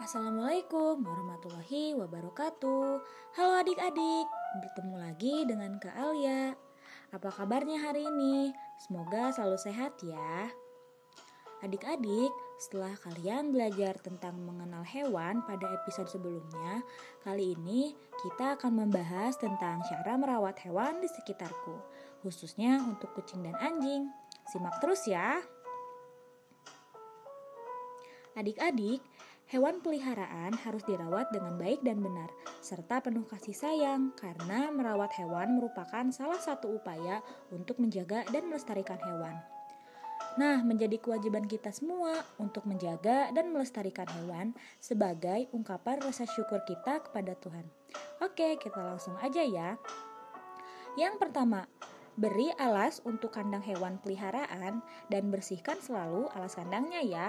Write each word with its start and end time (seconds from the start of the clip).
Assalamualaikum 0.00 1.06
warahmatullahi 1.06 1.94
wabarakatuh. 1.94 2.98
Halo 3.38 3.52
adik-adik, 3.62 4.26
bertemu 4.58 4.94
lagi 4.98 5.34
dengan 5.46 5.78
Kak 5.78 5.94
Alia. 5.94 6.56
Apa 7.14 7.30
kabarnya 7.30 7.78
hari 7.78 8.08
ini? 8.08 8.50
Semoga 8.82 9.30
selalu 9.30 9.54
sehat 9.60 9.94
ya. 10.02 10.50
Adik-adik, 11.60 12.32
setelah 12.56 12.96
kalian 13.04 13.52
belajar 13.52 13.96
tentang 14.00 14.40
mengenal 14.40 14.80
hewan 14.82 15.44
pada 15.44 15.68
episode 15.76 16.08
sebelumnya 16.08 16.80
Kali 17.20 17.52
ini 17.52 17.92
kita 18.24 18.56
akan 18.56 18.84
membahas 18.84 19.36
tentang 19.36 19.84
cara 19.84 20.16
merawat 20.16 20.56
hewan 20.64 21.04
di 21.04 21.08
sekitarku 21.08 21.76
Khususnya 22.24 22.80
untuk 22.84 23.12
kucing 23.16 23.44
dan 23.44 23.56
anjing. 23.60 24.08
Simak 24.48 24.80
terus 24.82 25.08
ya. 25.08 25.40
Adik-adik, 28.40 29.04
hewan 29.52 29.84
peliharaan 29.84 30.56
harus 30.64 30.80
dirawat 30.88 31.28
dengan 31.28 31.60
baik 31.60 31.84
dan 31.84 32.00
benar, 32.00 32.32
serta 32.64 33.04
penuh 33.04 33.28
kasih 33.28 33.52
sayang, 33.52 34.16
karena 34.16 34.72
merawat 34.72 35.12
hewan 35.20 35.60
merupakan 35.60 36.08
salah 36.08 36.40
satu 36.40 36.80
upaya 36.80 37.20
untuk 37.52 37.76
menjaga 37.76 38.24
dan 38.32 38.48
melestarikan 38.48 38.96
hewan. 38.96 39.36
Nah, 40.40 40.64
menjadi 40.64 40.96
kewajiban 40.96 41.44
kita 41.44 41.68
semua 41.68 42.16
untuk 42.40 42.64
menjaga 42.64 43.28
dan 43.28 43.52
melestarikan 43.52 44.08
hewan 44.08 44.56
sebagai 44.80 45.52
ungkapan 45.52 46.00
rasa 46.00 46.24
syukur 46.24 46.64
kita 46.64 47.04
kepada 47.04 47.36
Tuhan. 47.44 47.68
Oke, 48.24 48.56
kita 48.56 48.80
langsung 48.80 49.20
aja 49.20 49.44
ya. 49.44 49.76
Yang 50.96 51.20
pertama, 51.20 51.68
beri 52.16 52.48
alas 52.56 53.04
untuk 53.04 53.36
kandang 53.36 53.60
hewan 53.68 54.00
peliharaan 54.00 54.80
dan 55.12 55.28
bersihkan 55.28 55.76
selalu 55.76 56.24
alas 56.32 56.56
kandangnya 56.56 57.04
ya. 57.04 57.28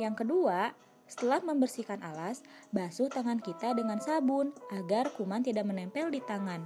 Yang 0.00 0.24
kedua, 0.24 0.72
setelah 1.04 1.44
membersihkan 1.44 2.00
alas, 2.00 2.40
basuh 2.72 3.12
tangan 3.12 3.36
kita 3.36 3.76
dengan 3.76 4.00
sabun 4.00 4.56
agar 4.72 5.12
kuman 5.12 5.44
tidak 5.44 5.68
menempel 5.68 6.08
di 6.08 6.24
tangan. 6.24 6.64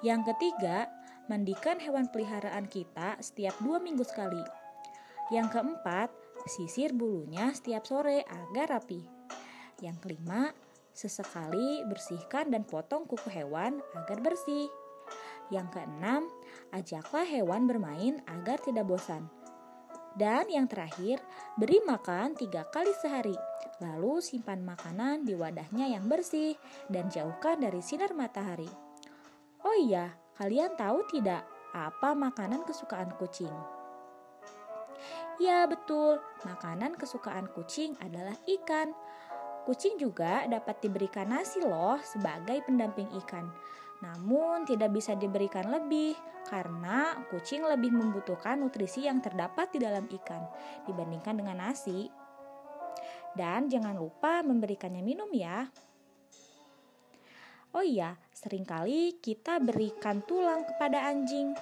Yang 0.00 0.32
ketiga, 0.32 0.88
mandikan 1.28 1.76
hewan 1.76 2.08
peliharaan 2.08 2.64
kita 2.70 3.20
setiap 3.20 3.52
dua 3.60 3.76
minggu 3.82 4.06
sekali. 4.06 4.40
Yang 5.28 5.58
keempat, 5.58 6.08
sisir 6.46 6.94
bulunya 6.94 7.50
setiap 7.52 7.84
sore 7.84 8.22
agar 8.24 8.78
rapi. 8.80 9.02
Yang 9.82 9.96
kelima, 10.00 10.54
sesekali 10.96 11.84
bersihkan 11.84 12.48
dan 12.48 12.64
potong 12.64 13.04
kuku 13.04 13.28
hewan 13.28 13.82
agar 13.92 14.18
bersih. 14.24 14.72
Yang 15.52 15.78
keenam, 15.78 16.26
ajaklah 16.72 17.26
hewan 17.28 17.68
bermain 17.68 18.24
agar 18.24 18.56
tidak 18.64 18.88
bosan. 18.88 19.28
Dan 20.16 20.48
yang 20.48 20.64
terakhir, 20.64 21.20
beri 21.60 21.84
makan 21.84 22.32
tiga 22.32 22.64
kali 22.72 22.88
sehari. 22.96 23.36
Lalu 23.84 24.24
simpan 24.24 24.64
makanan 24.64 25.28
di 25.28 25.36
wadahnya 25.36 25.92
yang 25.92 26.08
bersih 26.08 26.56
dan 26.88 27.12
jauhkan 27.12 27.60
dari 27.60 27.84
sinar 27.84 28.16
matahari. 28.16 28.68
Oh 29.60 29.76
iya, 29.76 30.16
kalian 30.40 30.72
tahu 30.80 31.04
tidak 31.12 31.44
apa 31.76 32.16
makanan 32.16 32.64
kesukaan 32.64 33.12
kucing? 33.20 33.52
Ya 35.36 35.68
betul, 35.68 36.16
makanan 36.48 36.96
kesukaan 36.96 37.52
kucing 37.52 37.92
adalah 38.00 38.32
ikan. 38.48 38.96
Kucing 39.68 40.00
juga 40.00 40.48
dapat 40.48 40.80
diberikan 40.80 41.28
nasi 41.28 41.60
loh 41.60 42.00
sebagai 42.00 42.64
pendamping 42.64 43.12
ikan. 43.20 43.52
Namun 44.04 44.68
tidak 44.68 44.92
bisa 44.92 45.16
diberikan 45.16 45.72
lebih 45.72 46.12
karena 46.46 47.16
kucing 47.32 47.64
lebih 47.64 47.90
membutuhkan 47.90 48.60
nutrisi 48.60 49.08
yang 49.08 49.18
terdapat 49.18 49.72
di 49.74 49.78
dalam 49.82 50.06
ikan 50.06 50.42
dibandingkan 50.84 51.34
dengan 51.36 51.58
nasi. 51.64 52.08
Dan 53.36 53.68
jangan 53.68 53.96
lupa 53.96 54.40
memberikannya 54.40 55.04
minum 55.04 55.28
ya. 55.32 55.68
Oh 57.76 57.84
iya, 57.84 58.16
sering 58.32 58.64
kali 58.64 59.20
kita 59.20 59.60
berikan 59.60 60.24
tulang 60.24 60.64
kepada 60.64 61.12
anjing. 61.12 61.52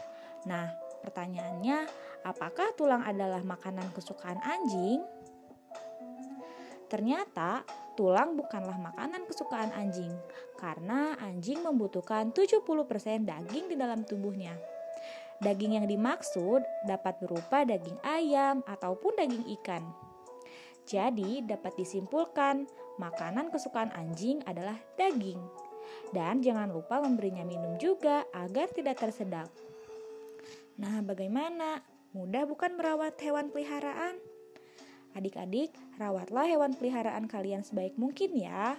Nah, 0.46 0.70
pertanyaannya, 1.02 1.90
apakah 2.22 2.70
tulang 2.78 3.02
adalah 3.02 3.42
makanan 3.42 3.90
kesukaan 3.90 4.38
anjing? 4.38 5.02
Ternyata 6.86 7.66
tulang 7.94 8.38
bukanlah 8.38 8.76
makanan 8.78 9.26
kesukaan 9.26 9.70
anjing 9.74 10.12
karena 10.58 11.18
anjing 11.18 11.62
membutuhkan 11.62 12.30
70% 12.34 12.62
daging 13.26 13.64
di 13.70 13.76
dalam 13.78 14.02
tubuhnya. 14.06 14.54
Daging 15.42 15.82
yang 15.82 15.86
dimaksud 15.90 16.62
dapat 16.86 17.18
berupa 17.18 17.66
daging 17.66 17.98
ayam 18.06 18.62
ataupun 18.66 19.18
daging 19.18 19.46
ikan. 19.58 19.82
Jadi 20.84 21.42
dapat 21.42 21.74
disimpulkan 21.80 22.68
makanan 23.00 23.48
kesukaan 23.50 23.90
anjing 23.96 24.44
adalah 24.44 24.76
daging. 24.94 25.40
Dan 26.12 26.40
jangan 26.44 26.70
lupa 26.70 27.02
memberinya 27.02 27.42
minum 27.42 27.74
juga 27.80 28.24
agar 28.30 28.70
tidak 28.70 29.00
tersedak. 29.00 29.50
Nah, 30.78 31.02
bagaimana? 31.02 31.82
Mudah 32.14 32.46
bukan 32.46 32.78
merawat 32.78 33.18
hewan 33.18 33.50
peliharaan? 33.50 34.33
Adik-adik, 35.14 35.70
rawatlah 35.96 36.46
hewan 36.50 36.74
peliharaan 36.74 37.30
kalian 37.30 37.62
sebaik 37.62 37.94
mungkin 37.94 38.34
ya. 38.34 38.74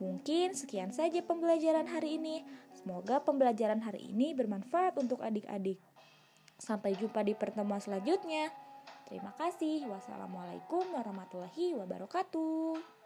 Mungkin 0.00 0.56
sekian 0.56 0.94
saja 0.94 1.20
pembelajaran 1.20 1.84
hari 1.84 2.16
ini. 2.16 2.46
Semoga 2.72 3.20
pembelajaran 3.20 3.84
hari 3.84 4.08
ini 4.08 4.32
bermanfaat 4.32 4.96
untuk 4.96 5.20
adik-adik. 5.20 5.76
Sampai 6.56 6.96
jumpa 6.96 7.20
di 7.20 7.36
pertemuan 7.36 7.82
selanjutnya. 7.82 8.48
Terima 9.08 9.34
kasih. 9.36 9.84
Wassalamualaikum 9.88 10.88
warahmatullahi 10.94 11.76
wabarakatuh. 11.76 12.97